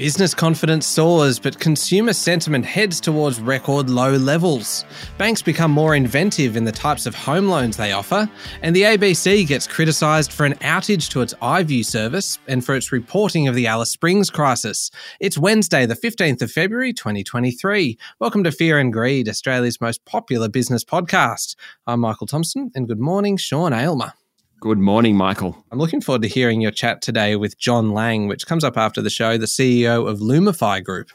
[0.00, 4.86] Business confidence soars, but consumer sentiment heads towards record low levels.
[5.18, 8.26] Banks become more inventive in the types of home loans they offer,
[8.62, 12.92] and the ABC gets criticised for an outage to its iView service and for its
[12.92, 14.90] reporting of the Alice Springs crisis.
[15.20, 17.98] It's Wednesday, the 15th of February, 2023.
[18.20, 21.56] Welcome to Fear and Greed, Australia's most popular business podcast.
[21.86, 24.14] I'm Michael Thomson, and good morning, Sean Aylmer.
[24.60, 25.56] Good morning, Michael.
[25.72, 29.00] I'm looking forward to hearing your chat today with John Lang, which comes up after
[29.00, 31.08] the show, the CEO of Lumify Group.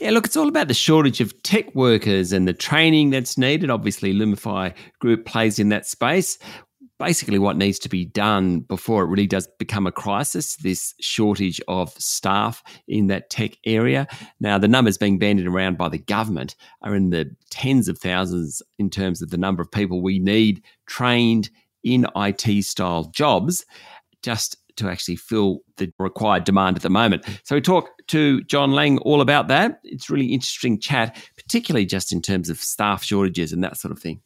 [0.00, 3.70] Yeah, look, it's all about the shortage of tech workers and the training that's needed.
[3.70, 6.38] Obviously, Lumify Group plays in that space.
[7.00, 11.60] Basically, what needs to be done before it really does become a crisis this shortage
[11.66, 14.06] of staff in that tech area.
[14.38, 18.62] Now, the numbers being bandied around by the government are in the tens of thousands
[18.78, 21.50] in terms of the number of people we need trained
[21.84, 23.64] in IT style jobs
[24.22, 27.24] just to actually fill the required demand at the moment.
[27.44, 29.80] So we talk to John Lang all about that.
[29.84, 33.98] It's really interesting chat, particularly just in terms of staff shortages and that sort of
[33.98, 34.20] thing.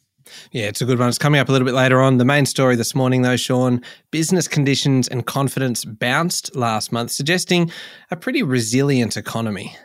[0.50, 1.08] Yeah, it's a good one.
[1.08, 2.18] It's coming up a little bit later on.
[2.18, 7.70] The main story this morning, though, Sean, business conditions and confidence bounced last month, suggesting
[8.10, 9.76] a pretty resilient economy.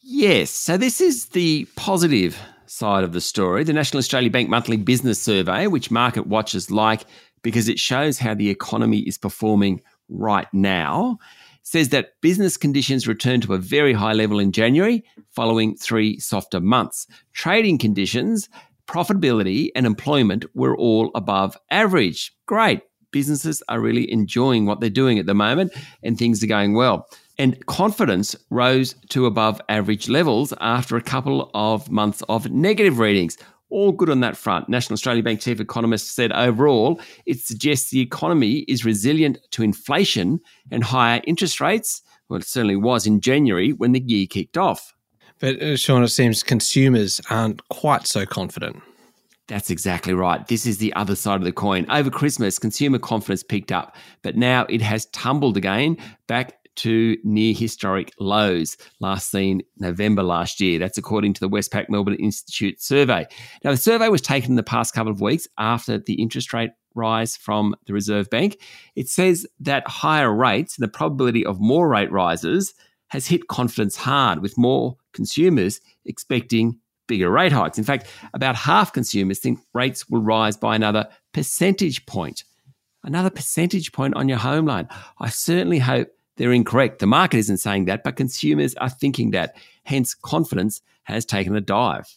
[0.00, 0.50] Yes.
[0.50, 2.38] So this is the positive
[2.70, 7.04] side of the story, the National Australia Bank Monthly Business Survey, which market watchers like
[7.42, 11.18] because it shows how the economy is performing right now,
[11.62, 16.60] says that business conditions returned to a very high level in January following three softer
[16.60, 17.06] months.
[17.32, 18.48] Trading conditions,
[18.86, 22.32] profitability, and employment were all above average.
[22.46, 22.82] Great.
[23.10, 27.08] Businesses are really enjoying what they're doing at the moment and things are going well
[27.40, 33.38] and confidence rose to above average levels after a couple of months of negative readings.
[33.70, 34.68] All good on that front.
[34.68, 40.40] National Australia Bank chief economist said overall, it suggests the economy is resilient to inflation
[40.70, 42.02] and higher interest rates.
[42.28, 44.92] Well, it certainly was in January when the year kicked off.
[45.38, 48.82] But, uh, Sean, it seems consumers aren't quite so confident.
[49.48, 50.46] That's exactly right.
[50.46, 51.86] This is the other side of the coin.
[51.90, 55.96] Over Christmas, consumer confidence picked up, but now it has tumbled again
[56.28, 60.78] back to near historic lows last seen November last year.
[60.78, 63.26] That's according to the Westpac Melbourne Institute survey.
[63.64, 66.70] Now, the survey was taken in the past couple of weeks after the interest rate
[66.94, 68.60] rise from the Reserve Bank.
[68.96, 72.74] It says that higher rates and the probability of more rate rises
[73.08, 77.76] has hit confidence hard, with more consumers expecting bigger rate hikes.
[77.76, 82.44] In fact, about half consumers think rates will rise by another percentage point.
[83.02, 84.88] Another percentage point on your home loan.
[85.18, 86.98] I certainly hope they're incorrect.
[86.98, 89.56] The market isn't saying that, but consumers are thinking that.
[89.84, 92.16] Hence, confidence has taken a dive.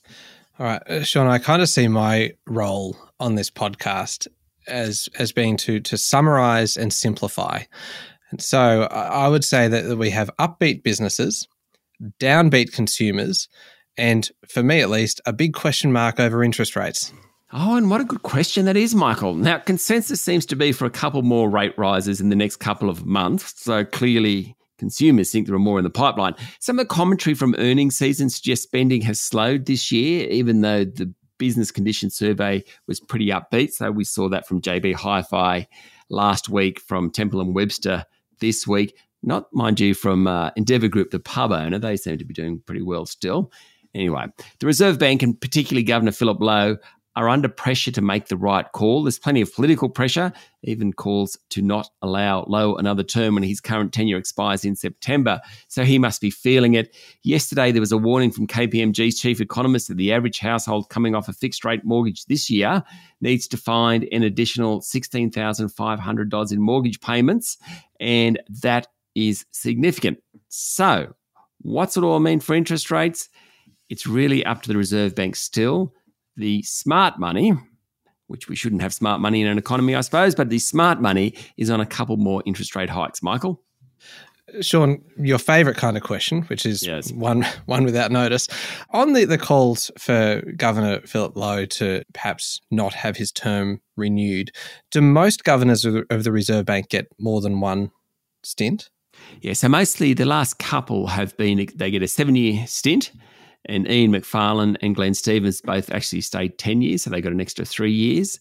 [0.59, 4.27] All right, uh, Sean, I kind of see my role on this podcast
[4.67, 7.63] as as being to to summarize and simplify.
[8.31, 11.47] And so I would say that we have upbeat businesses,
[12.19, 13.47] downbeat consumers,
[13.97, 17.13] and for me at least, a big question mark over interest rates.
[17.55, 19.35] Oh, and what a good question that is, Michael.
[19.35, 22.89] Now, consensus seems to be for a couple more rate rises in the next couple
[22.89, 23.53] of months.
[23.61, 26.33] So clearly, consumers think there are more in the pipeline.
[26.59, 30.83] Some of the commentary from earnings season suggests spending has slowed this year, even though
[30.83, 33.73] the business condition survey was pretty upbeat.
[33.73, 35.67] So we saw that from JB Hi-Fi
[36.09, 38.03] last week, from Temple and Webster
[38.39, 38.97] this week.
[39.21, 41.77] Not, mind you, from uh, Endeavour Group, the pub owner.
[41.77, 43.51] They seem to be doing pretty well still.
[43.93, 44.25] Anyway,
[44.59, 46.77] the Reserve Bank and particularly Governor Philip Lowe
[47.15, 49.03] are under pressure to make the right call.
[49.03, 53.61] There's plenty of political pressure, even calls to not allow Lowe another term when his
[53.61, 55.39] current tenure expires in September.
[55.67, 56.95] So he must be feeling it.
[57.23, 61.29] Yesterday, there was a warning from KPMG's chief economist that the average household coming off
[61.29, 62.83] a fixed rate mortgage this year
[63.21, 67.57] needs to find an additional $16,500 in mortgage payments.
[67.99, 70.21] And that is significant.
[70.49, 71.13] So,
[71.61, 73.29] what's it all mean for interest rates?
[73.89, 75.93] It's really up to the Reserve Bank still
[76.35, 77.53] the smart money,
[78.27, 81.35] which we shouldn't have smart money in an economy, I suppose, but the smart money
[81.57, 83.21] is on a couple more interest rate hikes.
[83.21, 83.61] Michael?
[84.61, 87.11] Sean, your favourite kind of question, which is yes.
[87.11, 88.47] one one without notice,
[88.91, 94.51] on the, the calls for Governor Philip Lowe to perhaps not have his term renewed,
[94.91, 97.91] do most governors of the, of the Reserve Bank get more than one
[98.43, 98.89] stint?
[99.41, 103.11] Yeah, so mostly the last couple have been they get a seven year stint
[103.65, 107.41] and Ian Macfarlane and Glenn Stevens both actually stayed 10 years, so they got an
[107.41, 108.39] extra three years.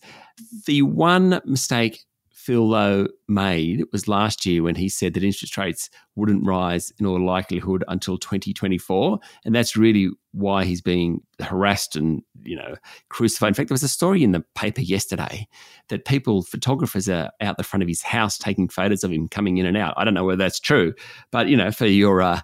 [0.67, 2.05] The one mistake
[2.43, 7.07] Phil Lowe made was last year when he said that interest rates wouldn't rise in
[7.07, 9.21] all likelihood until 2024.
[9.45, 12.75] And that's really why he's being harassed and, you know,
[13.11, 13.49] crucified.
[13.49, 15.47] In fact, there was a story in the paper yesterday
[15.87, 19.59] that people, photographers are out the front of his house taking photos of him coming
[19.59, 19.95] in and out.
[19.97, 20.95] I don't know whether that's true,
[21.31, 22.41] but, you know, for your uh,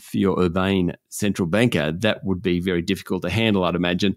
[0.00, 4.16] for your urbane central banker, that would be very difficult to handle, I'd imagine.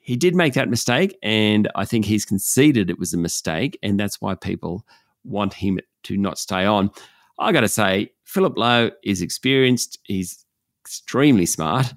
[0.00, 3.98] He did make that mistake, and I think he's conceded it was a mistake, and
[3.98, 4.86] that's why people
[5.24, 6.90] want him to not stay on.
[7.38, 9.98] I got to say, Philip Lowe is experienced.
[10.04, 10.44] He's
[10.84, 11.92] extremely smart.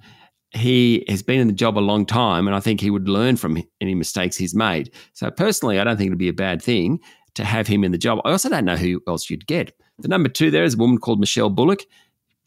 [0.52, 3.38] He has been in the job a long time, and I think he would learn
[3.38, 4.92] from any mistakes he's made.
[5.14, 7.00] So, personally, I don't think it'd be a bad thing
[7.36, 8.20] to have him in the job.
[8.26, 9.72] I also don't know who else you'd get.
[10.00, 11.86] The number two there is a woman called Michelle Bullock.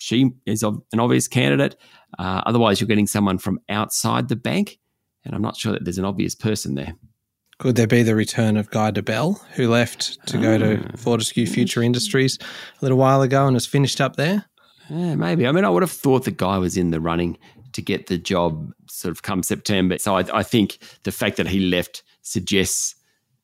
[0.02, 1.76] She is an obvious candidate.
[2.18, 4.80] Uh, otherwise, you're getting someone from outside the bank,
[5.24, 6.94] and I'm not sure that there's an obvious person there.
[7.58, 10.96] Could there be the return of Guy Debelle, who left to go to ah.
[10.96, 14.46] Fortescue Future Industries a little while ago and has finished up there?
[14.90, 15.46] Yeah, maybe.
[15.46, 17.38] I mean, I would have thought the guy was in the running
[17.74, 19.98] to get the job sort of come September.
[19.98, 22.96] So I, I think the fact that he left suggests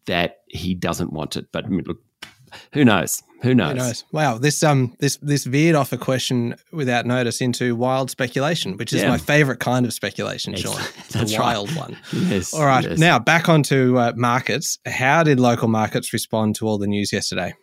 [0.06, 1.46] that he doesn't want it.
[1.52, 2.00] But I mean, look,
[2.72, 3.22] who knows?
[3.42, 3.72] Who knows?
[3.72, 4.04] Who knows?
[4.12, 8.92] Wow, this um this this veered off a question without notice into wild speculation, which
[8.92, 9.08] is yeah.
[9.08, 10.80] my favorite kind of speculation, Sean.
[11.10, 11.78] The wild right.
[11.78, 11.96] one.
[12.12, 12.52] Yes.
[12.52, 12.98] All right, yes.
[12.98, 14.78] now back onto uh, markets.
[14.86, 17.54] How did local markets respond to all the news yesterday?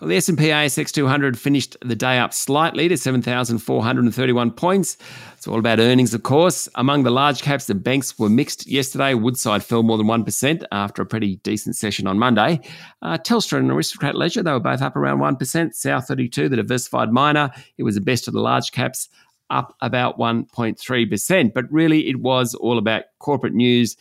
[0.00, 4.96] Well, the S&P ASX 200 finished the day up slightly to 7,431 points.
[5.36, 6.68] It's all about earnings, of course.
[6.76, 9.14] Among the large caps, the banks were mixed yesterday.
[9.14, 12.60] Woodside fell more than 1% after a pretty decent session on Monday.
[13.02, 15.36] Uh, Telstra and Aristocrat Leisure, they were both up around 1%.
[15.36, 19.08] South32, the diversified miner, it was the best of the large caps,
[19.50, 21.52] up about 1.3%.
[21.52, 23.96] But really, it was all about corporate news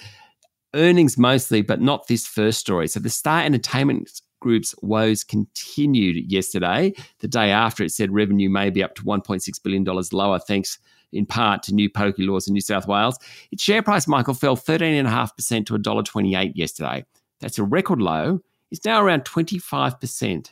[0.76, 2.88] earnings mostly, but not this first story.
[2.88, 6.94] So the Star Entertainment Group's woes continued yesterday.
[7.20, 10.80] The day after, it said revenue may be up to $1.6 billion lower, thanks
[11.14, 13.18] in part to new pokie laws in New South Wales.
[13.52, 17.06] Its share price, Michael, fell 13.5% to $1.28 yesterday.
[17.40, 18.42] That's a record low.
[18.72, 20.52] It's now around 25%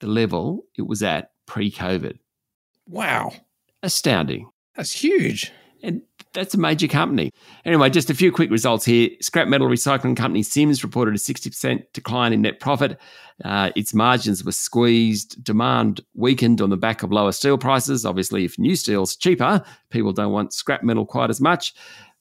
[0.00, 2.18] the level it was at pre COVID.
[2.86, 3.32] Wow.
[3.82, 4.48] Astounding.
[4.74, 5.52] That's huge.
[5.82, 7.32] And that's a major company.
[7.64, 9.10] Anyway, just a few quick results here.
[9.20, 12.98] Scrap metal recycling company Sims reported a 60% decline in net profit.
[13.44, 15.42] Uh, its margins were squeezed.
[15.42, 18.06] Demand weakened on the back of lower steel prices.
[18.06, 21.74] Obviously, if new steel's cheaper, people don't want scrap metal quite as much.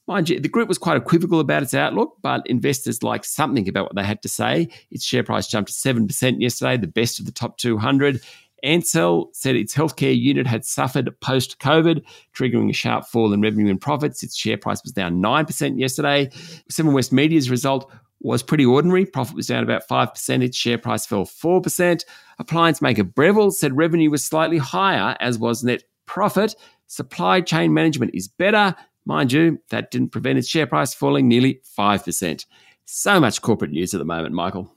[0.08, 3.84] Mind you, the group was quite equivocal about its outlook, but investors liked something about
[3.84, 4.70] what they had to say.
[4.90, 8.20] Its share price jumped 7% yesterday, the best of the top 200.
[8.64, 12.04] Ansell said its healthcare unit had suffered post COVID,
[12.34, 14.24] triggering a sharp fall in revenue and profits.
[14.24, 16.30] Its share price was down 9% yesterday.
[16.70, 17.92] Seven West Media's result
[18.22, 19.06] was pretty ordinary.
[19.06, 20.44] Profit was down about 5%.
[20.44, 22.04] Its share price fell 4%.
[22.40, 26.56] Appliance maker Breville said revenue was slightly higher, as was net profit.
[26.88, 28.76] Supply chain management is better.
[29.06, 32.46] Mind you, that didn't prevent its share price falling nearly 5%.
[32.86, 34.74] So much corporate news at the moment, Michael.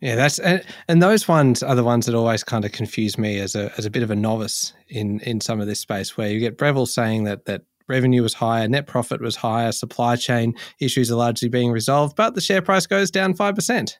[0.00, 3.40] Yeah, that's and, and those ones are the ones that always kind of confuse me
[3.40, 6.28] as a as a bit of a novice in in some of this space where
[6.28, 10.54] you get Breville saying that that revenue was higher, net profit was higher, supply chain
[10.80, 13.94] issues are largely being resolved, but the share price goes down 5%.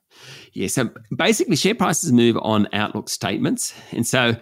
[0.53, 3.75] Yeah, so basically share prices move on outlook statements.
[3.91, 4.37] And so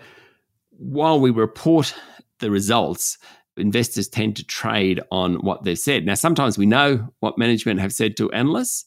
[0.71, 1.95] while we report
[2.41, 3.19] the results,
[3.57, 6.05] investors tend to trade on what they've said.
[6.05, 8.85] Now, sometimes we know what management have said to analysts,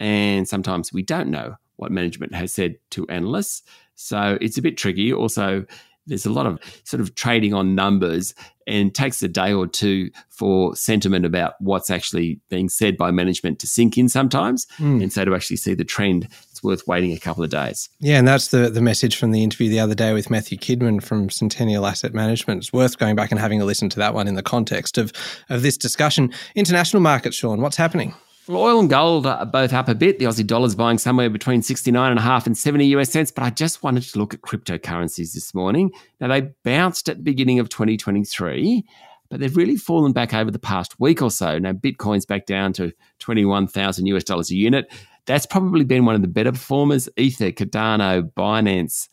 [0.00, 3.62] and sometimes we don't know what management has said to analysts.
[3.94, 5.12] So it's a bit tricky.
[5.12, 5.64] Also,
[6.06, 8.34] there's a lot of sort of trading on numbers
[8.66, 13.58] and takes a day or two for sentiment about what's actually being said by management
[13.60, 14.66] to sink in sometimes.
[14.78, 15.02] Mm.
[15.02, 17.88] And so to actually see the trend, it's worth waiting a couple of days.
[18.00, 21.02] Yeah, and that's the, the message from the interview the other day with Matthew Kidman
[21.02, 22.58] from Centennial Asset Management.
[22.58, 25.12] It's worth going back and having a listen to that one in the context of,
[25.48, 26.32] of this discussion.
[26.54, 28.14] International markets, Sean, what's happening?
[28.48, 30.20] Oil and gold are both up a bit.
[30.20, 33.32] The Aussie dollar's buying somewhere between 69 and a half and 70 US cents.
[33.32, 35.90] But I just wanted to look at cryptocurrencies this morning.
[36.20, 38.84] Now, they bounced at the beginning of 2023,
[39.30, 41.58] but they've really fallen back over the past week or so.
[41.58, 44.92] Now, Bitcoin's back down to 21,000 US dollars a unit.
[45.26, 47.08] That's probably been one of the better performers.
[47.16, 49.08] Ether, Cardano, Binance,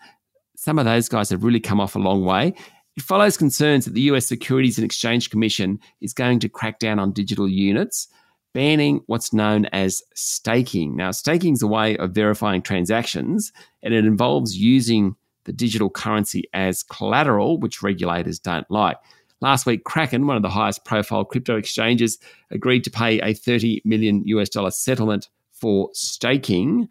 [0.55, 2.53] some of those guys have really come off a long way.
[2.95, 6.99] It follows concerns that the US Securities and Exchange Commission is going to crack down
[6.99, 8.09] on digital units
[8.53, 10.95] banning what's known as staking.
[10.95, 16.43] Now, staking is a way of verifying transactions, and it involves using the digital currency
[16.53, 18.97] as collateral, which regulators don't like.
[19.41, 22.17] Last week, Kraken, one of the highest profile crypto exchanges,
[22.49, 26.87] agreed to pay a 30 million US dollar settlement for staking.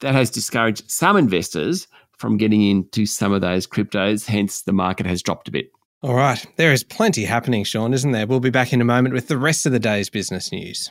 [0.00, 5.06] That has discouraged some investors from getting into some of those cryptos, hence, the market
[5.06, 5.70] has dropped a bit.
[6.00, 6.44] All right.
[6.56, 8.26] There is plenty happening, Sean, isn't there?
[8.26, 10.90] We'll be back in a moment with the rest of the day's business news.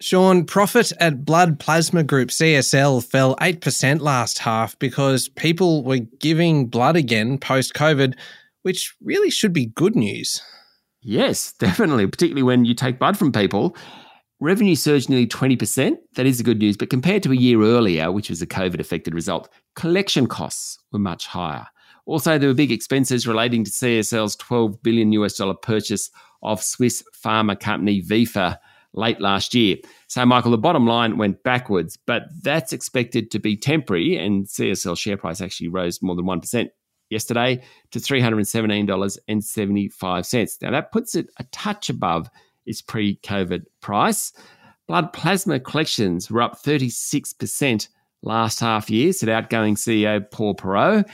[0.00, 6.66] Sean, profit at Blood Plasma Group CSL fell 8% last half because people were giving
[6.66, 8.14] blood again post COVID,
[8.62, 10.42] which really should be good news.
[11.02, 13.76] Yes, definitely, particularly when you take blood from people.
[14.40, 15.96] Revenue surged nearly 20%.
[16.14, 16.78] That is the good news.
[16.78, 20.98] But compared to a year earlier, which was a COVID affected result, collection costs were
[20.98, 21.66] much higher.
[22.06, 26.10] Also, there were big expenses relating to CSL's 12 billion US dollar purchase
[26.42, 28.56] of Swiss pharma company Vifor
[28.94, 29.76] late last year.
[30.06, 34.96] So, Michael, the bottom line went backwards, but that's expected to be temporary, and CSL
[34.98, 36.70] share price actually rose more than 1%
[37.10, 40.62] yesterday to $317.75.
[40.62, 42.30] Now, that puts it a touch above
[42.70, 44.32] its pre COVID price.
[44.88, 47.88] Blood plasma collections were up 36%
[48.22, 51.08] last half year, said outgoing CEO Paul Perreault.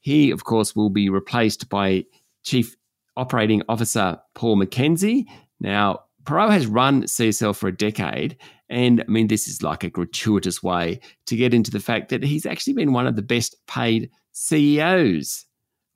[0.00, 2.04] He, of course, will be replaced by
[2.42, 2.76] Chief
[3.16, 5.26] Operating Officer Paul McKenzie.
[5.60, 8.36] Now, Perreault has run CSL for a decade.
[8.68, 12.22] And I mean, this is like a gratuitous way to get into the fact that
[12.22, 15.46] he's actually been one of the best paid CEOs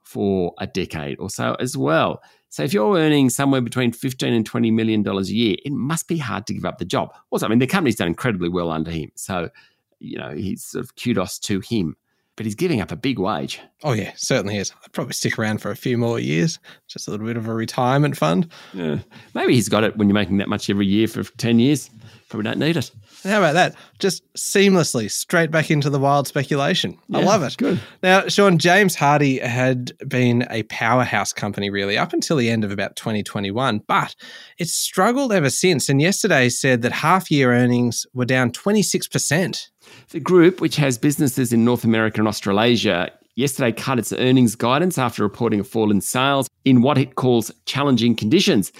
[0.03, 2.23] for a decade or so as well.
[2.49, 6.09] So if you're earning somewhere between 15 and 20 million dollars a year, it must
[6.09, 7.13] be hard to give up the job.
[7.31, 9.11] Also, I mean, the company's done incredibly well under him.
[9.15, 9.51] So,
[9.99, 11.97] you know, he's sort of kudos to him
[12.37, 13.61] but he's giving up a big wage.
[13.83, 14.73] Oh yeah, certainly is.
[14.85, 17.55] I'd probably stick around for a few more years, just a little bit of a
[17.55, 18.51] retirement fund.
[18.73, 18.99] Yeah,
[19.35, 21.91] maybe he's got it when you're making that much every year for ten years.
[22.29, 22.91] Probably don't need it.
[23.23, 23.75] How about that?
[23.99, 26.99] Just seamlessly straight back into the wild speculation.
[27.09, 27.57] Yeah, I love it.
[27.57, 27.81] Good.
[28.03, 32.73] Now, Sean, James Hardie had been a powerhouse company really up until the end of
[32.73, 34.15] about 2021, but
[34.59, 35.89] it's struggled ever since.
[35.89, 39.69] And yesterday said that half year earnings were down 26%.
[40.11, 44.99] The group, which has businesses in North America and Australasia, yesterday cut its earnings guidance
[44.99, 48.73] after reporting a fall in sales in what it calls challenging conditions.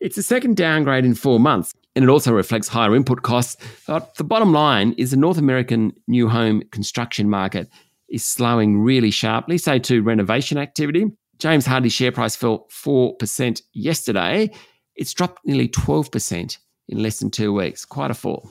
[0.00, 3.56] It's the second downgrade in four months, and it also reflects higher input costs.
[3.86, 7.68] But the bottom line is the North American new home construction market
[8.08, 11.06] is slowing really sharply, so to renovation activity.
[11.38, 14.50] James Hardie's share price fell 4% yesterday.
[14.94, 17.84] It's dropped nearly 12% in less than two weeks.
[17.84, 18.50] Quite a fall.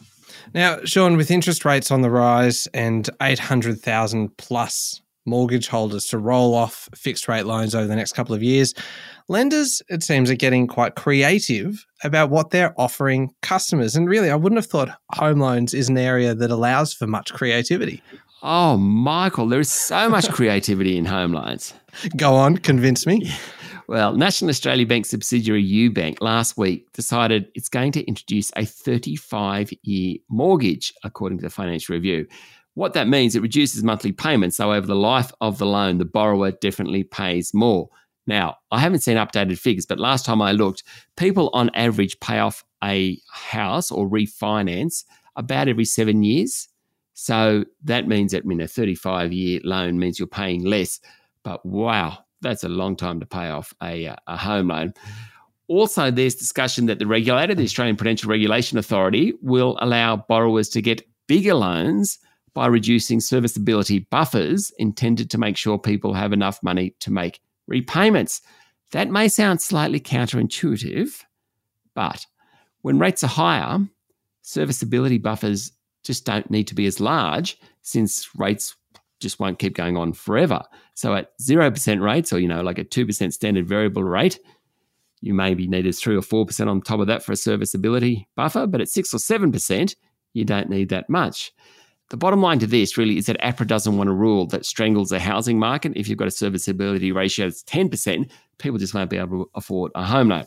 [0.54, 6.54] Now, Sean, with interest rates on the rise and 800,000 plus mortgage holders to roll
[6.54, 8.74] off fixed rate loans over the next couple of years,
[9.30, 13.96] lenders, it seems, are getting quite creative about what they're offering customers.
[13.96, 17.34] And really, I wouldn't have thought home loans is an area that allows for much
[17.34, 18.02] creativity.
[18.42, 21.74] Oh, Michael, there is so much creativity in home loans.
[22.18, 23.32] Go on, convince me.
[23.88, 29.74] Well, National Australia Bank subsidiary UBank last week decided it's going to introduce a 35
[29.84, 32.26] year mortgage, according to the Financial Review.
[32.76, 34.58] What that means, it reduces monthly payments.
[34.58, 37.90] So, over the life of the loan, the borrower definitely pays more.
[38.26, 40.84] Now, I haven't seen updated figures, but last time I looked,
[41.18, 45.04] people on average pay off a house or refinance
[45.36, 46.70] about every seven years.
[47.16, 51.00] So that means that I mean, a 35 year loan means you're paying less.
[51.44, 54.94] But wow, that's a long time to pay off a, uh, a home loan.
[55.68, 60.82] Also, there's discussion that the regulator, the Australian Prudential Regulation Authority, will allow borrowers to
[60.82, 62.20] get bigger loans
[62.54, 68.42] by reducing serviceability buffers intended to make sure people have enough money to make repayments.
[68.92, 71.24] That may sound slightly counterintuitive,
[71.96, 72.26] but
[72.82, 73.80] when rates are higher,
[74.42, 75.72] serviceability buffers
[76.04, 78.76] just don't need to be as large since rates
[79.24, 80.62] just won't keep going on forever.
[80.94, 84.40] So at 0% rates or, you know, like a 2% standard variable rate,
[85.22, 88.82] you maybe needed 3 or 4% on top of that for a serviceability buffer, but
[88.82, 89.96] at 6 or 7%,
[90.34, 91.52] you don't need that much.
[92.10, 95.10] The bottom line to this really is that APRA doesn't want a rule that strangles
[95.10, 95.94] the housing market.
[95.96, 99.92] If you've got a serviceability ratio that's 10%, people just won't be able to afford
[99.96, 100.46] a home loan.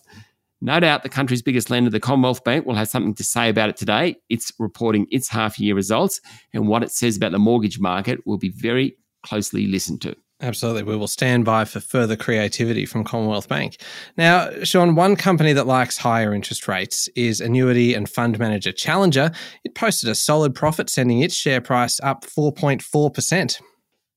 [0.67, 3.69] No doubt the country's biggest lender, the Commonwealth Bank, will have something to say about
[3.69, 4.17] it today.
[4.29, 6.21] It's reporting its half year results,
[6.53, 10.17] and what it says about the mortgage market will be very closely listened to.
[10.43, 10.83] Absolutely.
[10.83, 13.81] We will stand by for further creativity from Commonwealth Bank.
[14.17, 19.31] Now, Sean, one company that likes higher interest rates is annuity and fund manager Challenger.
[19.65, 23.63] It posted a solid profit, sending its share price up 4.4%.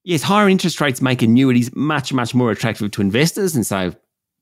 [0.03, 3.56] Yes, higher interest rates make annuities much, much more attractive to investors.
[3.56, 3.94] And so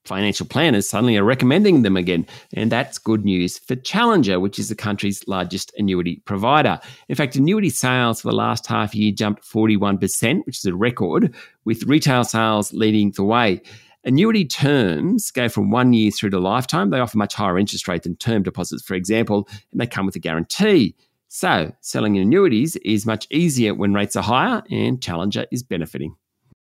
[0.08, 2.26] financial planners suddenly are recommending them again.
[2.54, 6.80] And that's good news for Challenger, which is the country's largest annuity provider.
[7.10, 11.36] In fact, annuity sales for the last half year jumped 41%, which is a record,
[11.66, 13.62] with retail sales leading the way.
[14.04, 16.90] Annuity terms go from one year through to lifetime.
[16.90, 20.16] They offer much higher interest rate than term deposits, for example, and they come with
[20.16, 20.96] a guarantee.
[21.28, 26.16] So, selling annuities is much easier when rates are higher, and Challenger is benefiting.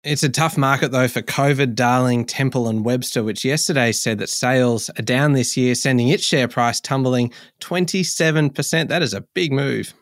[0.06, 4.30] It's a tough market though for COVID darling Temple and Webster, which yesterday said that
[4.30, 8.88] sales are down this year, sending its share price tumbling 27%.
[8.88, 9.96] That is a big move.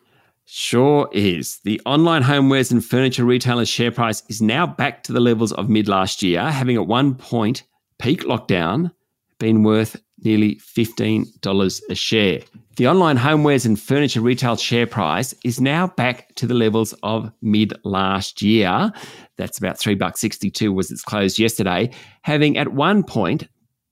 [0.44, 1.58] Sure is.
[1.64, 5.70] The online homewares and furniture retailer's share price is now back to the levels of
[5.70, 7.62] mid last year, having at one point,
[7.98, 8.90] peak lockdown,
[9.38, 12.40] been worth nearly $15 a share.
[12.76, 17.30] The online homewares and furniture retail share price is now back to the levels of
[17.40, 18.92] mid last year.
[19.36, 21.90] That's about three bucks sixty-two was its close yesterday,
[22.22, 23.48] having at one point,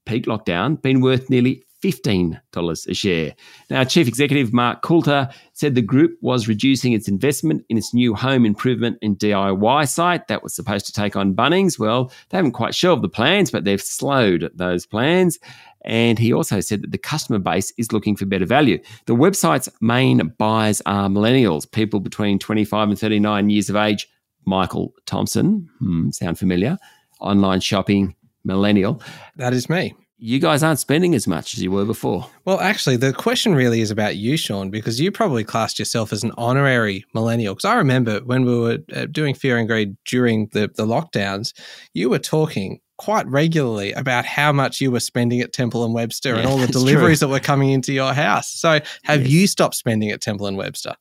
[0.06, 3.34] peak lockdown, been worth nearly $15 a share.
[3.68, 8.14] Now, Chief Executive Mark Coulter said the group was reducing its investment in its new
[8.14, 11.78] home improvement and DIY site that was supposed to take on Bunnings.
[11.78, 15.38] Well, they haven't quite shelved the plans, but they've slowed those plans.
[15.84, 18.80] And he also said that the customer base is looking for better value.
[19.06, 24.08] The website's main buyers are millennials, people between 25 and 39 years of age.
[24.44, 26.78] Michael Thomson, hmm, sound familiar?
[27.20, 29.00] Online shopping, millennial.
[29.36, 29.94] That is me
[30.24, 32.30] you guys aren't spending as much as you were before.
[32.44, 36.22] Well, actually, the question really is about you, Sean, because you probably classed yourself as
[36.22, 37.54] an honorary millennial.
[37.54, 41.52] Because I remember when we were uh, doing Fear and Greed during the, the lockdowns,
[41.92, 46.34] you were talking quite regularly about how much you were spending at Temple and Webster
[46.34, 47.26] yeah, and all the deliveries true.
[47.26, 48.48] that were coming into your house.
[48.48, 49.30] So, have yes.
[49.30, 50.94] you stopped spending at Temple and Webster?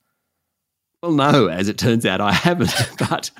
[1.01, 2.73] Well, no, as it turns out, I haven't.
[2.99, 3.31] but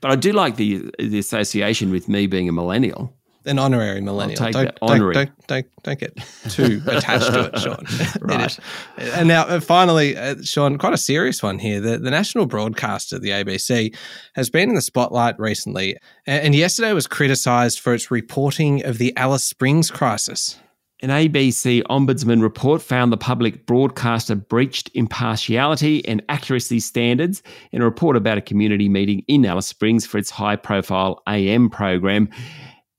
[0.00, 3.14] but I do like the the association with me being a millennial
[3.48, 4.40] an honorary millennial.
[4.40, 4.78] I'll take don't, that.
[4.82, 5.14] Honorary.
[5.14, 6.16] Don't, don't, don't, get
[6.50, 8.20] too attached to it, Sean.
[8.20, 8.58] right.
[8.98, 11.80] and now, uh, finally, uh, Sean, quite a serious one here.
[11.80, 13.96] The, the national broadcaster, the ABC,
[14.34, 15.96] has been in the spotlight recently,
[16.26, 20.58] and yesterday was criticised for its reporting of the Alice Springs crisis.
[21.00, 27.40] An ABC Ombudsman report found the public broadcaster breached impartiality and accuracy standards
[27.70, 31.70] in a report about a community meeting in Alice Springs for its high profile AM
[31.70, 32.28] program.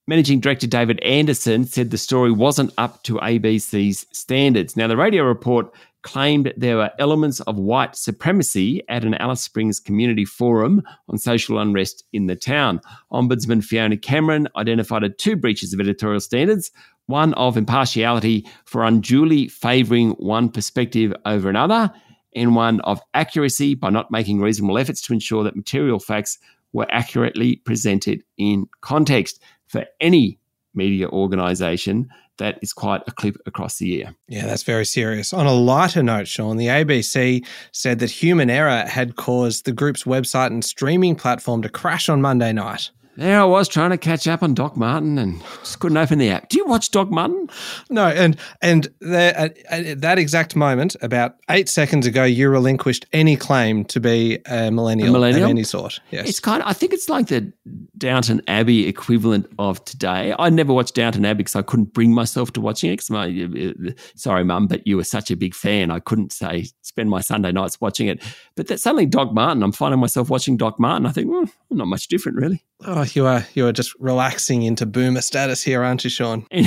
[0.08, 4.78] Managing Director David Anderson said the story wasn't up to ABC's standards.
[4.78, 5.70] Now, the radio report
[6.02, 11.60] claimed there were elements of white supremacy at an Alice Springs community forum on social
[11.60, 12.80] unrest in the town.
[13.12, 16.72] Ombudsman Fiona Cameron identified two breaches of editorial standards
[17.10, 21.92] one of impartiality for unduly favouring one perspective over another,
[22.36, 26.38] and one of accuracy by not making reasonable efforts to ensure that material facts
[26.72, 30.38] were accurately presented in context for any
[30.74, 34.16] media organisation, that is quite a clip across the year.
[34.28, 35.34] Yeah, that's very serious.
[35.34, 40.04] On a lighter note, Sean, the ABC said that human error had caused the group's
[40.04, 44.28] website and streaming platform to crash on Monday night there I was trying to catch
[44.28, 46.50] up on Doc Martin and just couldn't open the app.
[46.50, 47.50] Do you watch Doc Martin?
[47.90, 53.06] No, and and there, at, at, that exact moment, about eight seconds ago, you relinquished
[53.12, 55.46] any claim to be a millennial, a millennial?
[55.46, 56.00] of any sort.
[56.12, 56.64] Yes, it's kind.
[56.64, 57.52] Of, I think it's like the
[57.98, 60.34] Downton Abbey equivalent of today.
[60.40, 63.10] I never watched Downton Abbey because I couldn't bring myself to watching it.
[63.10, 65.92] My, uh, uh, sorry, Mum, but you were such a big fan.
[65.92, 68.22] I couldn't say spend my Sunday nights watching it.
[68.56, 71.06] But that suddenly Doc Martin, I'm finding myself watching Doc Martin.
[71.06, 72.64] I think, well, not much different, really.
[72.86, 76.46] Oh, you are you are just relaxing into boomer status here, aren't you, Sean?
[76.52, 76.62] yeah.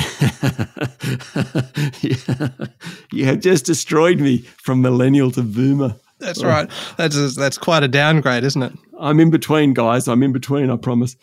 [3.12, 5.96] You have just destroyed me from millennial to boomer.
[6.18, 6.48] That's oh.
[6.48, 6.70] right.
[6.98, 8.72] That's that's quite a downgrade, isn't it?
[8.98, 10.07] I'm in between, guys.
[10.07, 10.70] I'm in between.
[10.70, 11.16] I promise.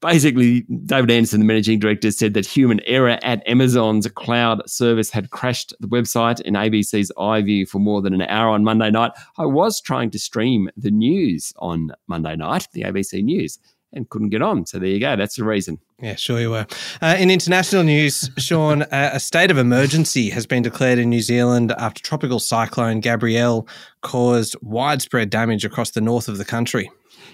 [0.00, 5.30] Basically, David Anderson, the managing director, said that human error at Amazon's cloud service had
[5.30, 9.10] crashed the website in ABC's iView for more than an hour on Monday night.
[9.38, 13.58] I was trying to stream the news on Monday night, the ABC News
[13.92, 14.66] and couldn't get on.
[14.66, 15.16] So there you go.
[15.16, 15.78] That's the reason.
[16.00, 16.66] Yeah, sure you were.
[17.00, 21.22] Uh, in international news, Sean, uh, a state of emergency has been declared in New
[21.22, 23.66] Zealand after tropical cyclone Gabrielle
[24.02, 26.90] caused widespread damage across the north of the country.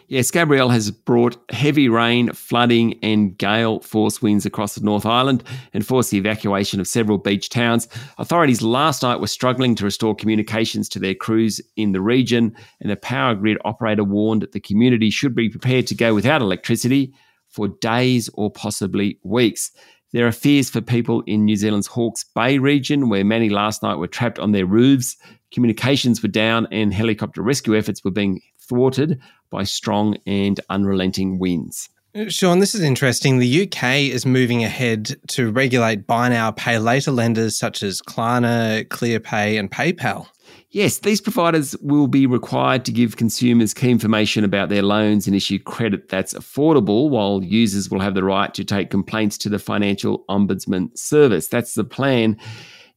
[0.07, 5.43] Yes, Gabrielle has brought heavy rain, flooding, and gale force winds across the North Island
[5.73, 7.89] and forced the evacuation of several beach towns.
[8.19, 12.93] Authorities last night were struggling to restore communications to their crews in the region, and
[12.93, 17.15] a power grid operator warned that the community should be prepared to go without electricity
[17.49, 19.71] for days or possibly weeks.
[20.13, 23.97] There are fears for people in New Zealand's Hawke's Bay region, where many last night
[23.97, 25.17] were trapped on their roofs.
[25.51, 31.89] Communications were down, and helicopter rescue efforts were being thwarted by strong and unrelenting winds.
[32.29, 33.39] Sean, this is interesting.
[33.39, 38.85] The UK is moving ahead to regulate buy now, pay later lenders such as Klarna,
[38.87, 40.29] ClearPay, and PayPal.
[40.71, 45.35] Yes, these providers will be required to give consumers key information about their loans and
[45.35, 49.59] issue credit that's affordable, while users will have the right to take complaints to the
[49.59, 51.49] Financial Ombudsman Service.
[51.49, 52.37] That's the plan.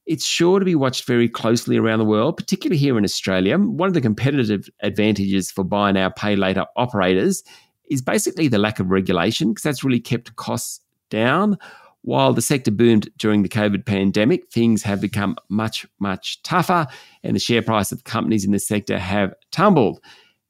[0.08, 3.58] It's sure to be watched very closely around the world, particularly here in Australia.
[3.58, 7.44] One of the competitive advantages for buy now, pay later operators
[7.90, 11.58] is basically the lack of regulation because that's really kept costs down.
[12.04, 16.88] While the sector boomed during the COVID pandemic, things have become much, much tougher,
[17.24, 20.00] and the share price of companies in the sector have tumbled.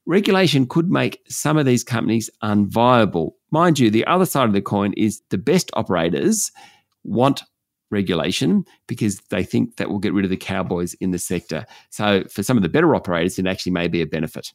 [0.06, 3.32] Regulation could make some of these companies unviable.
[3.50, 6.52] Mind you, the other side of the coin is the best operators
[7.02, 7.42] want
[7.90, 11.64] regulation because they think that will get rid of the cowboys in the sector.
[11.90, 14.52] So, for some of the better operators, it actually may be a benefit.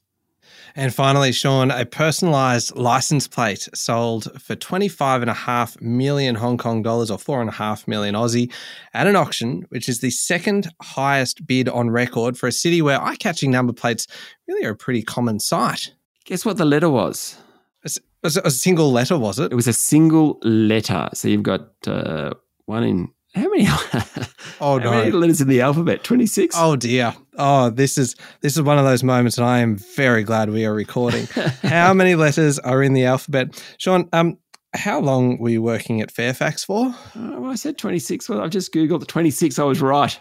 [0.76, 7.18] And finally, Sean, a personalized license plate sold for 25.5 million Hong Kong dollars or
[7.18, 8.52] 4.5 million Aussie
[8.94, 13.02] at an auction, which is the second highest bid on record for a city where
[13.02, 14.08] eye catching number plates
[14.48, 15.94] really are a pretty common sight.
[16.26, 17.38] Guess what the letter was?
[17.84, 19.52] It was a single letter, was it?
[19.52, 21.10] It was a single letter.
[21.14, 22.34] So you've got uh,
[22.66, 23.68] one in how many?
[24.62, 24.92] oh no!
[24.92, 26.04] How many letters in the alphabet?
[26.04, 26.56] Twenty six.
[26.58, 27.16] Oh dear!
[27.38, 30.66] Oh, this is this is one of those moments, and I am very glad we
[30.66, 31.26] are recording.
[31.64, 34.08] how many letters are in the alphabet, Sean?
[34.14, 34.38] Um,
[34.76, 36.88] how long were you working at Fairfax for?
[36.88, 38.30] Uh, well, I said twenty six.
[38.30, 39.58] Well, I've just googled the twenty six.
[39.58, 40.20] I was right.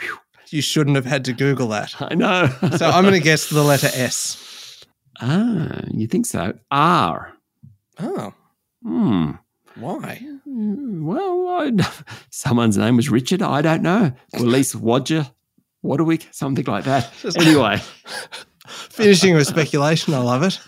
[0.00, 0.18] Whew.
[0.48, 1.94] You shouldn't have had to Google that.
[2.00, 2.48] I know.
[2.76, 4.84] so I'm going to guess the letter S.
[5.20, 6.54] Ah, you think so?
[6.70, 7.32] R.
[7.98, 8.32] Oh.
[8.82, 9.32] Hmm.
[9.76, 10.20] Why?
[10.46, 11.72] Well, I,
[12.30, 13.42] someone's name was Richard.
[13.42, 14.12] I don't know.
[14.32, 15.30] Or at least Wadger,
[15.84, 17.12] Waterwick, something like that.
[17.36, 17.80] Anyway.
[18.66, 20.58] Finishing with speculation, I love it.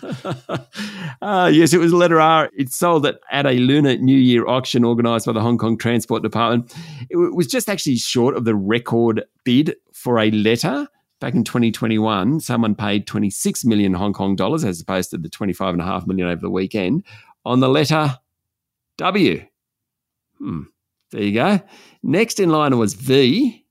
[1.19, 2.51] uh, yes, it was letter R.
[2.55, 6.21] It sold at, at a Lunar New Year auction organised by the Hong Kong Transport
[6.21, 6.71] Department.
[7.09, 10.87] It was just actually short of the record bid for a letter.
[11.19, 16.05] Back in 2021, someone paid 26 million Hong Kong dollars as opposed to the 25.5
[16.05, 17.03] million over the weekend
[17.45, 18.15] on the letter
[18.97, 19.45] W.
[20.39, 20.63] Hmm.
[21.11, 21.61] There you go.
[22.03, 23.65] Next in line was V,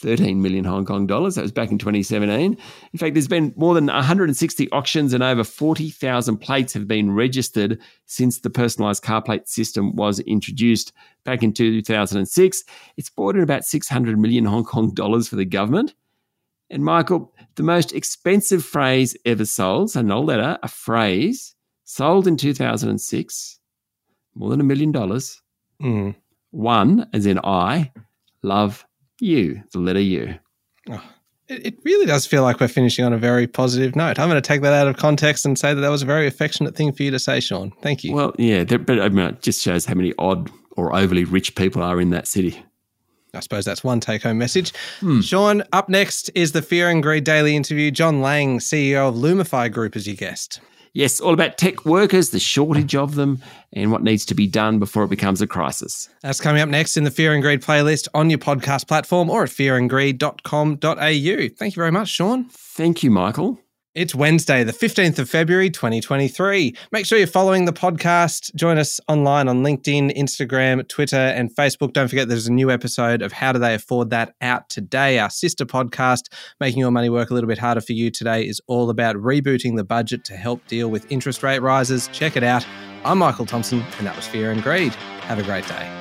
[0.00, 1.34] 13 million Hong Kong dollars.
[1.34, 2.56] That was back in 2017.
[2.92, 7.80] In fact, there's been more than 160 auctions and over 40,000 plates have been registered
[8.06, 10.92] since the personalised car plate system was introduced
[11.24, 12.64] back in 2006.
[12.96, 15.94] It's brought in about 600 million Hong Kong dollars for the government.
[16.70, 22.36] And Michael, the most expensive phrase ever sold, so no letter, a phrase sold in
[22.36, 23.57] 2006,
[24.38, 25.42] more than a million dollars,
[25.82, 26.16] Mm.
[26.50, 27.92] One, as in I,
[28.42, 28.84] love
[29.20, 30.34] you, the letter U.
[30.90, 31.02] Oh,
[31.46, 34.18] it, it really does feel like we're finishing on a very positive note.
[34.18, 36.26] I'm going to take that out of context and say that that was a very
[36.26, 37.72] affectionate thing for you to say, Sean.
[37.82, 38.12] Thank you.
[38.12, 41.82] Well, yeah, but I mean, it just shows how many odd or overly rich people
[41.82, 42.62] are in that city.
[43.34, 44.72] I suppose that's one take home message.
[45.00, 45.20] Hmm.
[45.20, 47.90] Sean, up next is the Fear and Greed Daily interview.
[47.90, 50.60] John Lang, CEO of Lumify Group, as your guest.
[50.92, 54.78] Yes, all about tech workers, the shortage of them, and what needs to be done
[54.78, 56.08] before it becomes a crisis.
[56.22, 59.44] That's coming up next in the Fear and Greed playlist on your podcast platform or
[59.44, 61.48] at fearandgreed.com.au.
[61.56, 62.44] Thank you very much, Sean.
[62.50, 63.60] Thank you, Michael.
[63.98, 66.72] It's Wednesday, the 15th of February, 2023.
[66.92, 68.54] Make sure you're following the podcast.
[68.54, 71.94] Join us online on LinkedIn, Instagram, Twitter, and Facebook.
[71.94, 75.18] Don't forget there's a new episode of How Do They Afford That out today.
[75.18, 78.60] Our sister podcast, Making Your Money Work a Little Bit Harder for You today, is
[78.68, 82.08] all about rebooting the budget to help deal with interest rate rises.
[82.12, 82.64] Check it out.
[83.04, 84.94] I'm Michael Thomson, and that was Fear and Greed.
[84.94, 85.97] Have a great day.